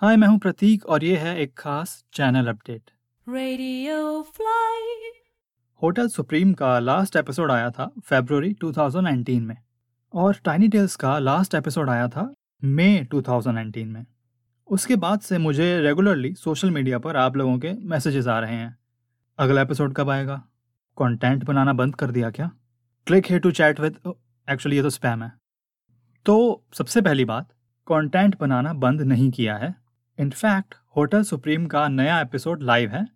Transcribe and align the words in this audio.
हाय 0.00 0.16
मैं 0.16 0.28
हूँ 0.28 0.38
प्रतीक 0.38 0.86
और 0.86 1.04
ये 1.04 1.16
है 1.16 1.40
एक 1.40 1.58
खास 1.58 2.04
channel 2.12 2.46
update. 2.46 2.90
Radio 3.28 4.24
Fly. 4.24 4.96
Hotel 5.82 6.08
Supreme 6.08 6.52
का 6.52 6.78
लास्ट 6.78 7.16
एपिसोड 7.16 7.50
आया 7.50 7.70
था 7.70 7.90
फरवरी 8.04 8.54
2019 8.54 9.40
में 9.40 9.56
और 10.12 10.36
टाइनी 10.44 10.68
टेल्स 10.68 10.96
का 10.96 11.18
लास्ट 11.18 11.54
एपिसोड 11.54 11.90
आया 11.90 12.08
था 12.08 12.34
मई 12.64 13.08
2019 13.14 13.84
में। 13.84 14.06
उसके 14.66 14.96
बाद 14.96 15.20
से 15.20 15.38
मुझे 15.38 15.80
रेगुलरली 15.80 16.34
सोशल 16.34 16.70
मीडिया 16.70 16.98
पर 16.98 17.16
आप 17.16 17.36
लोगों 17.36 17.58
के 17.58 17.72
मैसेजेस 17.72 18.26
आ 18.26 18.38
रहे 18.38 18.54
हैं। 18.54 18.78
अगला 19.38 19.62
एपिसोड 19.62 19.94
कब 19.94 20.10
आएगा? 20.10 20.36
कंटेंट 20.98 21.44
बनाना 21.44 21.72
बंद 21.72 21.96
कर 21.96 22.10
दिया 22.10 22.30
क्या? 22.30 22.50
क्लिक 23.06 23.26
है 23.26 23.38
टू 23.38 23.50
चैट 23.50 23.80
विद 23.80 24.14
एक्चुअली 24.50 24.76
ये 24.76 24.82
तो 24.82 24.90
स्पैम 24.90 25.22
है। 25.22 25.32
तो 26.26 26.64
सबसे 26.72 27.00
पहली 27.00 27.24
बात 27.24 27.48
कंटेंट 27.86 28.38
बनाना 28.40 28.72
बंद 28.72 29.02
नहीं 29.02 29.30
किया 29.30 29.56
है। 29.56 29.85
इनफैक्ट 30.18 30.74
होटल 30.96 31.22
सुप्रीम 31.22 31.66
का 31.66 31.86
नया 31.88 32.20
एपिसोड 32.20 32.62
लाइव 32.62 32.90
है। 32.90 33.06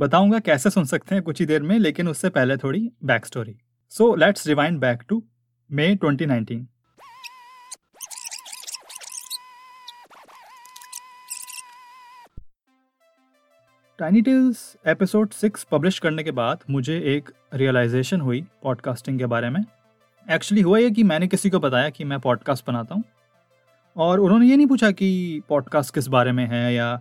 बताऊँगा 0.00 0.38
कैसे 0.38 0.70
सुन 0.70 0.84
सकते 0.84 1.14
हैं 1.14 1.24
कुछ 1.24 1.40
ही 1.40 1.46
देर 1.46 1.62
में, 1.62 1.78
लेकिन 1.78 2.08
उससे 2.08 2.28
पहले 2.28 2.56
थोड़ी 2.56 2.90
back 3.04 3.26
story 3.26 3.56
so 3.92 4.14
let's 4.16 4.46
rewind 4.46 4.78
back 4.80 5.02
to 5.08 5.22
May 5.70 5.96
2019 5.96 6.64
Tiny 13.98 14.22
Tales 14.22 14.76
episode 14.86 15.30
six 15.30 15.64
publish 15.64 15.98
करने 15.98 16.22
के 16.24 16.30
बाद 16.30 16.64
मुझे 16.70 16.98
एक 17.06 17.30
रियलाइजेशन 17.54 18.20
हुई 18.20 18.44
पॉडकास्टिंग 18.62 19.18
के 19.18 19.26
बारे 19.26 19.50
में। 19.50 19.64
एक्चुअली 20.30 20.62
हुआ 20.62 20.78
ये 20.78 20.90
कि 20.90 21.02
मैंने 21.02 21.28
किसी 21.28 21.50
को 21.50 21.60
बताया 21.60 21.90
कि 21.90 22.04
मैं 22.04 22.18
पॉडकास्ट 22.20 22.66
बनाता 22.66 22.94
हूँ। 22.94 23.02
और 23.96 24.20
उन्होंने 24.20 24.46
ये 24.46 24.56
नहीं 24.56 24.66
पूछा 24.66 24.90
कि 24.90 25.42
पॉडकास्ट 25.48 25.94
किस 25.94 26.06
बारे 26.06 26.32
में 26.32 26.46
है 26.46 26.74
या 26.74 27.00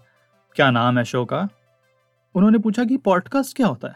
क्या 0.56 0.72
नाम 0.72 0.98
है 0.98 1.04
शो 1.04 1.26
का? 1.26 1.50
उन्होंने 2.36 2.58
पूछा 2.58 2.84
कि 2.84 2.98
पॉडकास्ट 2.98 3.56
क्या 3.56 3.68
होता 3.68 3.88
है? 3.88 3.96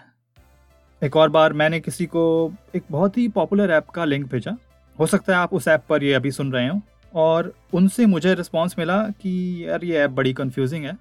एक 1.03 1.16
और 1.16 1.30
बार 1.30 1.53
मैंने 1.53 1.80
किसी 1.80 2.06
को 2.06 2.53
एक 2.75 2.83
बहुत 2.91 3.17
ही 3.17 3.28
पॉपुलर 3.28 3.72
ऐप 3.72 3.89
का 3.89 4.06
लिंक 4.06 4.31
भेजा। 4.31 4.58
हो 5.00 5.06
सकता 5.06 5.33
है 5.33 5.39
आप 5.39 5.53
उस 5.53 5.67
ऐप 5.67 5.83
पर 5.89 6.03
ये 6.03 6.14
अभी 6.14 6.31
सुन 6.31 6.52
रहे 6.52 6.67
हो 6.67 6.81
और 7.14 7.53
उनसे 7.73 8.06
मुझे 8.06 8.33
रिस्पॉन्स 8.33 8.75
मिला 8.80 9.03
कि 9.03 9.63
यार 9.67 9.84
ये 9.84 9.97
ऐप 9.97 10.09
बड़ी 10.09 10.34
कन्फ्यूजिंग 10.34 10.86
है। 10.86 10.97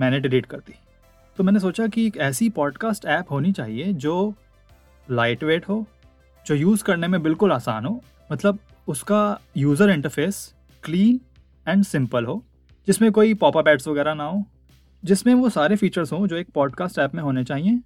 मैंने 0.00 0.20
डिलीट 0.20 0.46
कर 0.46 0.58
दी। 0.58 0.74
तो 1.36 1.44
मैंने 1.44 1.60
सोचा 1.60 1.86
कि 1.86 2.06
एक 2.06 2.16
ऐसी 2.16 2.48
पॉडकास्ट 2.48 3.04
ऐप 3.04 3.26
होनी 3.30 3.52
चाहिए 3.52 3.92
जो 3.92 4.34
लाइट 5.10 5.44
वेट 5.44 5.68
हो, 5.68 5.86
जो 6.46 6.54
यूज़ 6.54 6.84
करने 6.84 7.08
में 7.08 7.22
बिल्कुल 7.22 7.52
आसान 7.52 7.86
हो। 7.86 8.04
मतलब 8.32 8.58
उसका 8.88 9.40
user 9.56 9.90
interface 9.90 10.54
clean 10.84 11.20
and 11.68 11.84
simple 11.84 12.24
हो, 12.24 12.44
जिसमें 12.86 13.12
कोई 13.12 13.34
पॉपअप 13.34 13.68
एड्स 13.68 13.88
वगैरह 13.88 14.14
ना 14.14 14.24
हो, 14.24 14.44
जिसमें 15.04 15.34
वो 15.34 15.48
सारे 15.48 15.76
फीचर्स 15.76 16.12
हों 16.12 16.26
जो 16.26 16.36
एक 16.36 16.48
पॉडकास्ट 16.54 16.98
ऐप 16.98 17.14
में 17.14 17.22
होने 17.22 17.44
चाहिए, 17.44 17.80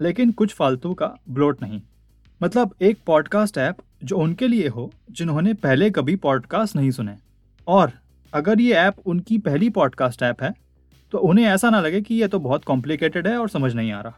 लेकिन 0.00 0.32
कुछ 0.32 0.54
फालतू 0.54 0.94
का 0.94 1.14
ब्लोट 1.28 1.62
नहीं। 1.62 1.80
मतलब 2.42 2.74
एक 2.82 2.98
पॉडकास्ट 3.06 3.58
ऐप 3.58 3.76
जो 4.04 4.16
उनके 4.16 4.48
लिए 4.48 4.68
हो, 4.68 4.92
जिन्होंने 5.10 5.54
पहले 5.54 5.90
कभी 5.90 6.16
पॉडकास्ट 6.16 6.76
नहीं 6.76 6.90
सुने। 6.90 7.16
और 7.68 7.92
अगर 8.34 8.60
ये 8.60 8.72
ऐप 8.72 8.94
उनकी 9.06 9.38
पहली 9.38 9.68
पॉडकास्ट 9.70 10.22
ऐप 10.22 10.42
है 10.42 10.52
तो 11.12 11.18
उन्हें 11.18 11.44
ऐसा 11.46 11.70
ना 11.70 11.80
लगे 11.80 12.00
कि 12.00 12.14
ये 12.14 12.28
तो 12.28 12.38
बहुत 12.38 12.64
कॉम्प्लिकेटेड 12.64 13.26
है 13.26 13.38
और 13.38 13.48
समझ 13.48 13.74
नहीं 13.74 13.92
आ 13.92 14.00
रहा। 14.00 14.14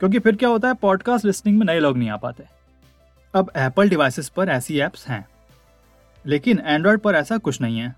क्योंकि 0.00 0.18
फिर 0.18 0.36
क्या 0.36 0.48
होता 0.48 0.68
है 0.68 0.74
पॉडकास्ट 0.74 1.24
लिसनिंग 1.24 1.58
में 1.58 1.66
नए 1.66 1.80
लोग 1.80 1.98
नहीं 1.98 2.10
आ 2.10 2.16
पाते। 2.16 2.44
अब 3.34 3.50
एप्पल 3.56 3.88
डिवाइसेस 3.88 4.28
पर 4.28 4.48
ऐसी 4.48 4.78
ऐप्स 4.80 5.08
हैं। 5.08 5.24
लेकिन 6.26 6.58
एंड्रॉयड 6.58 7.00
पर 7.00 7.14
ऐसा 7.14 7.38
कुछ 7.38 7.60
नहीं 7.60 7.78
है। 7.78 7.88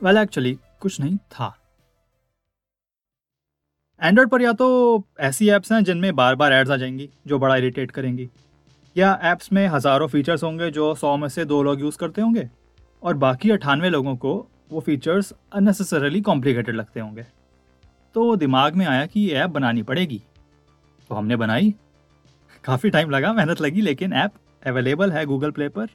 वेल 0.00 0.12
well, 0.12 0.22
एक्चुअली 0.22 0.58
कुछ 0.80 1.00
नहीं 1.00 1.16
था। 1.16 1.54
एंड्रॉयड 4.00 4.28
पर 4.28 4.42
या 4.42 4.52
तो 4.52 5.04
ऐसी 5.20 5.48
ऐप्स 5.50 5.72
हैं 5.72 5.82
जिनमें 5.84 6.14
बार 6.16 6.34
बार 6.34 6.52
एड्स 6.52 6.70
आ 6.70 6.76
जाएँगी 6.76 7.08
जो 7.26 7.38
बड़ा 7.38 7.56
इरिटेट 7.56 7.90
करेंगी 7.90 8.28
या 8.96 9.18
ऐप्स 9.22 9.52
में 9.52 9.66
हज़ारों 9.68 10.06
फीचर्स 10.08 10.42
होंगे 10.42 10.70
जो 10.70 10.94
सौ 10.94 11.16
में 11.16 11.28
से 11.28 11.44
दो 11.44 11.62
लोग 11.62 11.80
यूज़ 11.80 11.98
करते 11.98 12.22
होंगे 12.22 12.48
और 13.02 13.14
बाकी 13.16 13.50
अठानवे 13.50 13.90
लोगों 13.90 14.16
को 14.16 14.34
वो 14.70 14.80
फीचर्स 14.80 15.32
अननेसेसरली 15.52 16.20
कॉम्प्लिकेटेड 16.20 16.76
लगते 16.76 17.00
होंगे। 17.00 17.26
तो 18.14 18.34
दिमाग 18.36 18.74
में 18.74 18.86
आया 18.86 19.06
कि 19.06 19.20
ये 19.20 19.34
ऐप 19.34 19.50
बनानी 19.50 19.82
पड़ेगी। 19.82 20.22
तो 21.10 21.14
हमने 21.14 21.36
बनाई। 21.36 21.74
काफ़ी 22.64 22.90
टाइम 22.90 23.10
लगा 23.10 23.32
मेहनत 23.32 23.60
लगी 23.60 23.80
लेकिन 23.80 24.12
ऐप 24.12 24.32
अवेलेबल 24.66 25.12
है 25.12 25.24
गूगल 25.26 25.50
प्ले 25.50 25.68
पर। 25.68 25.86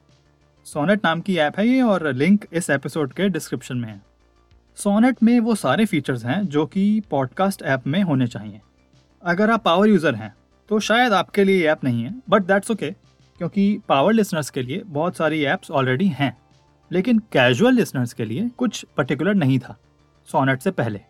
सोनेट 0.66 1.00
नाम 1.06 1.22
की 1.22 1.35
ऐप 1.38 1.57
है 1.59 1.68
ये 1.68 1.81
और 1.81 2.07
लिंक 2.13 2.46
इस 2.53 2.69
एपिसोड 2.69 3.13
के 3.13 3.28
डिस्क्रिप्शन 3.29 3.78
में 3.78 3.88
है। 3.90 4.01
सोनेट 4.78 5.24
में 5.24 5.40
वो 5.40 5.56
सारे 5.56 5.85
फीचर्स 5.85 6.24
हैं 6.25 6.46
जो 6.46 6.66
कि 6.66 7.01
पॉडकास्ट 7.12 7.63
ऐप 7.63 7.88
में 7.88 8.01
होने 8.03 8.28
चाहिए। 8.28 8.62
अगर 9.24 9.50
आप 9.50 9.63
पावर 9.63 9.88
यूज़र 9.88 10.16
हैं 10.16 10.34
तो 10.69 10.79
शायद 10.79 11.13
आपके 11.13 11.44
लिए 11.44 11.68
ऐप 11.68 11.84
नहीं 11.84 12.03
है 12.03 12.13
बट 12.29 12.44
दैट्स 12.44 12.72
ओके 12.72 12.91
क्योंकि 12.91 13.81
पावर 13.90 14.13
लिसनर्स 14.13 14.50
के 14.50 14.62
लिए 14.62 14.81
बहुत 14.85 15.18
सारी 15.18 15.44
ऐप्स 15.44 15.72
ऑलरेडी 15.72 16.07
हैं। 16.07 16.38
लेकिन 16.91 17.19
कैजुअल 17.34 17.74
लिसनर्स 17.74 18.13
के 18.13 18.25
लिए 18.25 18.50
कुछ 18.57 18.85
पर्टिकुलर 18.97 19.35
नहीं 19.35 19.59
था 19.59 19.78
सोनेट 20.28 20.62
से 20.62 20.72
पहले। 20.72 21.01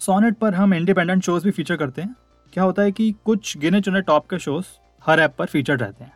सोनेट 0.00 0.36
पर 0.36 0.54
हम 0.54 0.74
इंडिपेंडेंट 0.74 1.22
शोज़ 1.22 1.44
भी 1.44 1.50
फीचर 1.50 1.76
करते 1.76 2.02
हैं। 2.02 2.14
क्या 2.52 2.64
होता 2.64 2.82
है 2.82 2.92
कि 2.92 3.14
कुछ 3.24 3.56
गिने 3.58 3.80
चुने 3.80 4.00
टॉप 4.02 4.30
के 4.30 4.38
शोज़ 4.38 4.66
हर 5.06 5.20
ऐप 5.20 5.34
पर 5.38 5.46
फीचर 5.46 5.78
रहते 5.78 6.04
हैं। 6.04 6.12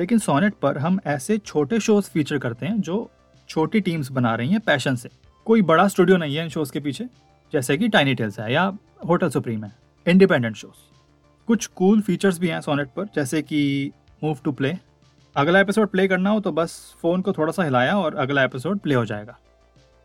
लेकिन 0.00 0.18
सोनेट 0.18 0.54
पर 0.54 0.78
हम 0.78 0.98
ऐसे 1.06 1.36
छोटे 1.38 1.78
शोज़ 1.80 2.08
फीचर 2.10 2.38
करते 2.38 2.66
हैं 2.66 2.80
जो 2.80 3.10
छोटी 3.48 3.80
टीम्स 3.80 4.10
बना 4.10 4.34
रही 4.34 4.50
हैं 4.50 4.60
पैशन 4.60 4.94
से। 4.96 5.08
कोई 5.46 5.62
बड़ा 5.62 5.86
स्टूडियो 5.88 6.16
नहीं 6.16 6.36
है 6.36 6.42
इन 6.44 6.48
शोज़ 6.48 6.72
के 6.72 6.80
पीछे, 6.80 7.04
जैसे 7.52 7.76
कि 7.78 7.88
टाइनी 7.88 8.14
टेल्स 8.14 8.38
है 8.40 8.52
या 8.52 8.62
होटल 9.08 9.30
सुप्रीम 9.30 9.64
है 9.64 9.72
इंडिपेंडेंट 10.06 10.56
शोज़ 10.56 10.88
कुछ 11.48 11.66
कूल 11.66 12.00
फीचर्स 12.00 12.38
भी 12.38 12.48
हैं 12.48 12.60
सोनेट 12.60 12.88
पर, 12.88 13.04
जैसे 13.14 13.42
कि 13.42 13.90
मूव 14.24 14.38
टू 14.44 14.52
प्ले 14.52 14.74
अगला 15.36 15.60
एपिसोड 15.60 15.88
प्ले 15.88 16.08
करना 16.08 16.30
हो 16.30 16.40
तो 16.40 16.52
बस 16.52 16.78
फ़ोन 17.02 17.20
को 17.20 17.32
थोड़ा 17.32 17.52
सा 17.52 17.64
हिलाया 17.64 17.98
और 17.98 18.14
अगला 18.16 18.44
एपिसोड 18.44 18.78
प्ले 18.78 18.94
हो 18.94 19.04
जाएगा। 19.04 19.38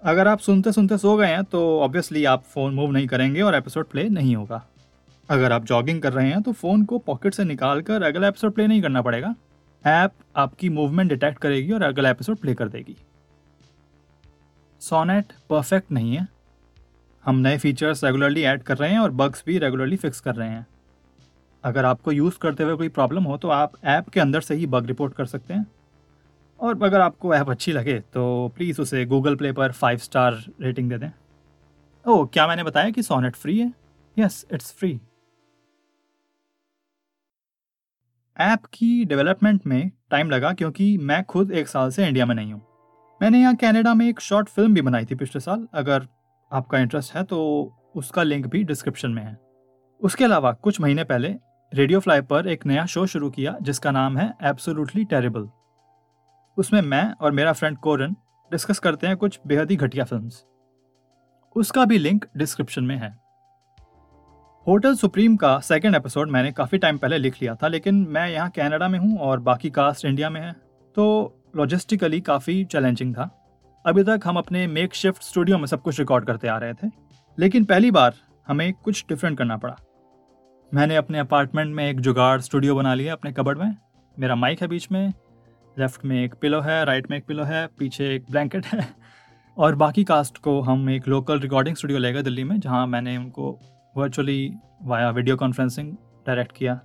अगर 0.04 0.28
आप 0.28 0.40
सुनते 0.40 0.72
सुनते 0.72 0.98
सो 0.98 1.16
गए 1.18 1.28
हैं 1.28 1.44
तो 1.44 1.64
ऑब्वियसली 1.82 2.26
आप 2.26 2.44
फ़ोन 2.44 2.74
मूव 2.74 2.92
नहीं 2.92 3.08
करेंगे 3.08 3.42
और 3.42 3.56
एपिसोड 3.56 3.88
प्ले 3.88 4.08
नहीं 4.10 4.36
होगा। 4.36 4.66
अगर 5.30 5.52
आप 5.52 5.66
जॉगिंग 5.66 6.02
कर 6.02 6.14
रहे 6.14 6.30
हैं 6.30 6.42
तो 6.42 6.52
फ़ोन 6.52 6.84
को 6.86 6.98
पॉकेट 7.00 7.34
से 7.34 7.44
निकाल 7.44 7.82
कर 7.82 8.04
अगला 8.04 8.28
एपिसोड 8.28 8.54
प्ले 8.54 8.68
नहीं 8.68 8.82
करना 8.82 9.02
पड़ेगा। 9.02 9.36
ऐप 9.86 10.12
आपकी 10.36 10.70
मूवमेंट 10.70 11.10
डिटेक्ट 11.10 11.40
करेगी 11.40 11.72
और 11.72 11.84
अगला 11.84 12.10
एपिसोड 12.10 12.38
प्ले 12.38 12.54
कर 12.54 12.68
देगी। 12.68 12.96
सोनेट 14.82 15.34
परफेक्ट 15.50 15.92
नहीं 15.92 16.16
है। 16.16 16.28
हम 17.26 17.36
नए 17.36 17.58
फीचर्स 17.58 18.04
रेगुलरली 18.04 18.42
ऐड 18.42 18.64
कर 18.64 18.78
रहे 18.78 18.90
हैं 18.92 19.00
और 19.00 19.12
बग्स 19.12 19.44
भी 19.46 19.58
रेगुलरली 19.58 19.96
फिक्स 19.96 20.20
कर 20.20 20.36
रहे 20.36 20.50
हैं। 20.50 20.66
अगर 21.64 21.86
आपको 21.86 22.12
यूज़ 22.12 22.38
करते 22.38 22.64
हुए 22.64 22.76
कोई 22.76 22.90
प्रॉब्लम 22.90 23.24
हो 23.24 23.38
तो 23.38 23.50
आप 23.50 23.74
ऐप 23.84 24.10
के 24.10 24.20
अंदर 24.20 24.42
से 24.42 24.56
ही 24.56 24.66
बग 24.66 24.86
रिपोर्ट 24.86 25.14
कर 25.14 25.26
सकते 25.26 25.54
हैं। 25.54 25.66
और 26.60 26.84
अगर 26.84 27.02
आपको 27.02 27.34
ऐप 27.36 27.50
अच्छी 27.50 27.72
लगे 27.72 28.00
तो 28.00 28.52
प्लीज़ 28.56 28.82
उसे 28.82 29.06
गूगल 29.06 29.36
प्ले 29.36 29.52
पर 29.52 29.72
फाइव 29.72 29.98
स्टार 29.98 30.44
रेटिंग 30.62 30.90
दे 30.90 30.98
दें। 30.98 31.10
ओह 32.06 32.26
क्या 32.28 32.48
मैंने 32.48 32.64
बताया 32.64 32.90
कि 32.90 33.04
सोनेट 33.04 33.36
फ्री 33.36 33.60
है? 33.60 33.74
यस 34.18 34.46
इट्स 34.54 34.72
फ्री 34.72 35.00
ऐप 38.38 38.66
की 38.74 39.06
डेवलपमेंट 39.06 39.66
में 39.68 39.92
टाइम 40.12 40.30
लगा 40.30 40.52
क्योंकि 40.54 40.98
मैं 41.00 41.24
खुद 41.24 41.52
एक 41.52 41.68
साल 41.68 41.90
से 41.90 42.08
इंडिया 42.08 42.26
में 42.26 42.34
नहीं 42.36 42.54
हूँ। 42.54 42.62
मैंने 43.22 43.40
यहाँ 43.40 43.56
कनाडा 43.56 43.94
में 43.94 44.08
एक 44.08 44.20
शॉर्ट 44.20 44.50
फ़िल्म 44.50 44.74
भी 44.74 44.82
बनाई 44.82 45.06
थी 45.06 45.16
पिछले 45.16 45.40
साल, 45.40 45.68
अगर 45.74 46.08
आपका 46.52 46.80
इंटरेस्ट 46.80 47.16
है 47.16 47.24
तो 47.24 47.74
उसका 47.96 48.24
लिंक 48.24 48.48
भी 48.48 48.64
डिस्क्रिप्शन 48.64 49.12
में 49.12 49.24
है। 49.24 49.38
उसके 50.02 50.24
अलावा 50.24 50.52
कुछ 50.54 50.82
महीने 50.82 51.04
पहले 51.04 51.36
रेडियो 51.72 52.00
फ्लाई 52.00 52.22
पर 52.22 52.48
एक 52.48 52.66
नया 52.66 52.86
शो 52.86 53.06
शुरू 53.06 53.30
किया, 53.30 53.58
जिसका 53.62 53.92
नाम 53.92 54.18
है 54.18 54.34
एब्सोल्युटली 54.44 55.06
टेरेबल 55.06 55.50
उसमें 56.58 56.82
मैं 56.82 57.12
और 57.14 57.32
मेरा 57.32 57.54
फ्रेंड 57.54 57.78
कोरन 57.78 58.16
डिस्कस 58.52 58.80
करते 58.80 59.08
हैं 59.08 59.18
कुछ 59.18 59.40
बेहद 59.48 59.72
ही 59.72 59.76
घटिया 59.78 60.06
फ़िल्म 60.06 60.30
उसका 61.56 61.86
भी 61.86 61.98
लिंक 61.98 62.26
डिस्क्रिप्शन 62.38 62.84
में 62.84 62.96
है। 62.98 63.25
होटल 64.68 64.96
सुप्रीम 64.96 65.36
का 65.38 65.58
सेकेंड 65.60 65.96
एपिसोड 65.96 66.30
मैंने 66.32 66.52
काफ़ी 66.52 66.78
टाइम 66.78 66.98
पहले 66.98 67.18
लिख 67.18 67.36
लिया 67.42 67.54
था, 67.56 67.68
लेकिन 67.68 67.96
मैं 68.10 68.28
यहाँ 68.30 68.50
कनाडा 68.50 68.88
में 68.88 68.98
हूँ 69.00 69.18
और 69.18 69.40
बाकी 69.40 69.70
कास्ट 69.70 70.06
इंडिया 70.06 70.30
में 70.30 70.40
है 70.42 70.52
तो 70.98 71.04
लॉजिस्टिकली 71.56 72.20
काफ़ी 72.22 72.64
चैलेंजिंग 72.66 73.14
था। 73.16 73.30
अभी 73.86 74.04
तक 74.04 74.22
हम 74.26 74.38
अपने 74.38 74.66
मेक 74.68 74.94
शिफ्ट 74.94 75.24
स्टूडियो 75.24 75.58
में 75.58 75.66
सब 75.66 75.82
कुछ 75.82 76.00
रिकॉर्ड 76.00 76.26
करते 76.26 76.48
आ 76.48 76.58
रहे 76.58 76.74
थे, 76.74 76.88
लेकिन 77.38 77.66
पहली 77.66 77.92
बार 77.92 78.14
हमें 78.48 78.74
कुछ 78.76 79.04
डिफरेंट 79.10 79.38
करना 79.38 79.58
पड़ा। 79.58 79.76
मैंने 80.72 80.96
अपने 80.96 81.20
अपार्टमेंट 81.20 81.76
में 81.76 81.88
एक 81.90 82.00
जुगाड़ 82.00 82.40
स्टूडियो 82.42 82.76
बना 82.76 82.94
लिया 82.94 83.14
अपने 83.14 83.32
कबड़ 83.34 83.58
में, 83.58 83.76
मेरा 84.18 84.36
माइक 84.36 84.62
है 84.62 84.68
बीच 84.68 84.88
में 84.92 85.08
लेफ़्ट 85.78 86.06
में 86.06 86.24
एक 86.24 86.36
पिलो 86.42 86.62
है 86.62 86.84
राइट 86.86 87.12
में 87.12 87.18
एक 87.18 87.26
पिलो 87.26 87.44
है, 87.44 87.66
पीछे 87.70 88.14
एक 88.16 88.26
ब्लैंकेट 88.32 88.66
है, 88.66 88.88
और 89.58 89.76
बाकी 89.76 90.04
कास्ट 90.06 90.38
को 90.40 90.60
हम 90.62 90.90
एक 90.90 91.08
लोकल 91.08 91.40
रिकॉर्डिंग 91.40 91.76
स्टूडियो 91.76 92.00
ले 92.00 92.14
गए 92.14 92.24
दिल्ली 92.24 92.44
में, 92.44 92.60
जहाँ 92.60 92.86
मैंने 92.88 93.18
उनको 93.18 93.58
virtually 93.98 94.54
via 94.84 95.10
video 95.10 95.36
conferencing 95.38 95.92
direct 96.28 96.52
किया। 96.52 96.80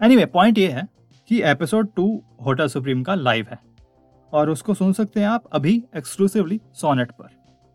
एनी 0.00 0.14
anyway, 0.14 0.32
पॉइंट 0.32 0.58
ये 0.58 0.70
है 0.70 0.86
कि 1.28 1.42
एपिसोड 1.42 1.88
टू 1.96 2.22
होटल 2.46 2.66
सुप्रीम 2.66 3.02
का 3.02 3.14
लाइव 3.14 3.46
है। 3.50 3.58
और 4.32 4.50
उसको 4.50 4.74
सुन 4.74 4.92
सकते 4.92 5.20
हैं 5.20 5.26
आप 5.26 5.44
अभी 5.52 5.84
एक्सक्लूसिवली 5.96 6.60
सोनेट 6.74 7.10
पर। 7.10 7.28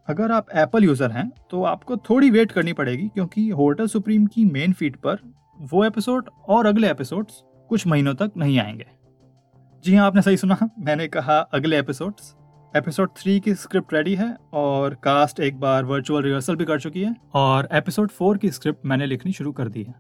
अगर 0.08 0.32
आप 0.32 0.48
एप्पल 0.56 0.84
यूज़र 0.84 1.12
हैं 1.12 1.32
तो 1.52 1.64
आपको 1.64 1.98
थोड़ी 1.98 2.30
वेट 2.30 2.52
करनी 2.52 2.74
पड़ेगी 2.74 3.08
क्योंकि 3.08 3.50
होटल 3.50 3.88
सुप्रीम 3.88 4.26
की 4.26 4.46
मेन 4.46 4.74
फ़ीड 4.74 4.98
पर 4.98 5.18
वो 5.60 5.86
एपिसोड 5.86 6.30
और 6.48 6.66
अगले 6.66 6.92
एपिसोड्स 6.92 7.44
कुछ 7.70 7.88
महीनों 7.88 8.14
तक 8.16 8.32
नहीं 8.38 8.60
आएँगे। 8.60 8.88
जी 9.84 9.96
हाँ 9.96 10.08
आपने 10.08 10.22
सही 10.22 10.38
सुना। 10.38 10.58
मैंने 10.80 11.08
कहा 11.08 11.40
अगले 11.40 11.80
एपिसोड्स 11.80 12.36
एपिसोड 12.78 13.10
थ्री 13.18 13.40
की 13.40 13.54
स्क्रिप्ट 13.56 13.94
रेडी 13.94 14.14
है 14.16 14.36
और 14.54 14.94
कास्ट 15.04 15.40
एक 15.40 15.60
बार 15.60 15.86
वर्चुअल 15.86 16.24
रिहर्सल 16.24 16.56
भी 16.56 16.66
कर 16.66 16.80
चुकी 16.80 17.04
है 17.04 17.16
और 17.36 17.68
एपिसोड 17.72 18.10
फोर 18.10 18.38
की 18.38 18.50
स्क्रिप्ट 18.52 18.86
मैंने 18.86 19.06
लिखनी 19.06 19.32
शुरू 19.32 19.52
कर 19.52 19.68
दी 19.68 19.84
है। 19.84 19.94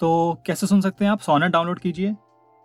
तो 0.00 0.42
कैसे 0.46 0.66
सुन 0.66 0.80
सकते 0.80 1.04
हैं 1.04 1.12
आप? 1.12 1.18
सोनर 1.18 1.48
डाउनलोड 1.48 1.78
कीजिए 1.78 2.14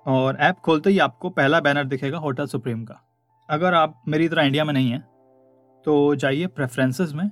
और 0.06 0.38
ऐप 0.40 0.56
खोलते 0.56 0.90
ही 0.90 1.00
आपको 1.00 1.30
पहला 1.30 1.60
बैनर 1.60 1.84
दिखेगा 1.84 2.18
होटल 2.18 2.46
सुप्रीम 2.46 2.84
का। 2.86 3.02
अगर 3.50 3.74
आप 3.74 4.02
मेरी 4.08 4.30
तरह 4.30 4.44
इंडिया 4.44 4.66
में 4.66 4.74
नहीं 4.74 4.90
हैं 4.92 5.02
तो 5.86 6.16
जाइए 6.16 6.48
प्रेफरेंसेस 6.48 7.14
में 7.14 7.30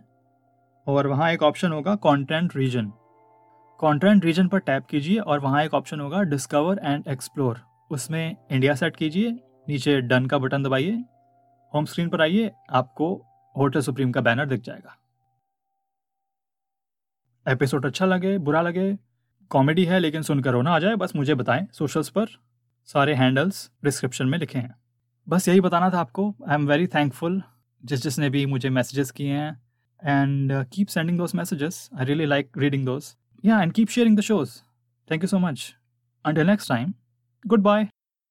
और 0.87 1.07
वहाँ 1.07 1.31
एक 1.31 1.43
ऑप्शन 1.43 1.71
होगा 1.71 1.95
कंटेंट 1.95 2.55
रीजन 2.57 2.91
कंटेंट 3.79 4.25
रीजन 4.25 4.47
पर 4.47 4.59
टैप 4.59 4.85
कीजिए 4.85 5.17
और 5.17 5.39
वहाँ 5.39 5.63
एक 5.63 5.73
ऑप्शन 5.73 5.99
होगा 5.99 6.21
डिस्कवर 6.25 6.81
एंड 6.83 7.07
एक्सप्लोर 7.07 7.61
उसमें 7.91 8.35
इंडिया 8.51 8.75
सेट 8.75 8.95
कीजिए, 8.95 9.31
नीचे 9.67 9.99
डन 10.01 10.25
का 10.25 10.37
बटन 10.37 10.63
दबाइए। 10.63 11.03
होम 11.73 11.85
स्क्रीन 11.85 12.09
पर 12.09 12.21
आइए, 12.21 12.51
आपको 12.69 13.15
होटल 13.56 13.81
सुप्रीम 13.81 14.12
का 14.12 14.21
बैनर 14.21 14.45
दिख 14.45 14.62
जाएगा। 14.62 14.97
एपिसोड 17.45 17.85
अच्छा 17.85 18.06
लगे, 18.06 18.38
बुरा 18.38 18.62
लगे 18.62 18.97
कॉमेडी 19.51 19.85
है, 19.85 20.00
लेकिन 20.00 20.21
सुनकर 20.21 20.51
रोना 20.51 20.71
आ 20.71 20.79
जाए, 20.79 20.95
बस 20.95 21.15
मुझे 21.15 21.35
बताएँ 21.35 21.67
सोशल्स 21.73 22.09
पर 22.09 22.27
सारे 22.89 23.13
हैंडल्स 23.15 23.69
डिस्क्रिप्शन 23.83 24.27
में 24.27 24.38
लिखे 24.38 24.59
हैं। 24.59 24.75
बस 25.27 25.47
यही 25.47 25.62
बताना 25.62 25.89
था 25.89 26.00
आपको 26.00 26.33
आई 26.50 26.56
एम 26.56 26.67
वेरी 26.67 26.88
थैंकफुल 26.88 27.41
जिस 27.83 28.03
जिसने 28.03 28.29
भी 28.29 28.45
मुझे 28.45 28.69
मैसेजेस 28.69 29.12
किए 29.12 29.33
हैं 29.33 29.51
and 30.00 30.53
keep 30.65 30.88
sending 30.88 31.17
those 31.17 31.31
messages 31.35 31.89
I 32.00 32.06
really 32.06 32.25
like 32.25 32.57
reading 32.57 32.85
those 32.85 33.15
yeah 33.44 33.62
and 33.62 33.73
keep 33.73 33.89
sharing 33.89 34.17
the 34.17 34.21
shows 34.21 34.59
thank 35.07 35.23
you 35.23 35.27
so 35.27 35.39
much 35.39 35.73
until 36.25 36.47
next 36.47 36.69
time 36.69 36.94
goodbye 37.62 37.88